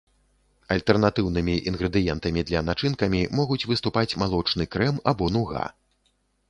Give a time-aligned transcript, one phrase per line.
[0.75, 5.63] Альтэрнатыўнымі інгрэдыентамі для начынкамі могуць выступаць малочны крэм або нуга.